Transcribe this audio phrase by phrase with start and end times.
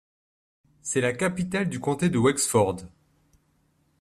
[0.81, 2.77] C'est la capitale du comté de Wexford.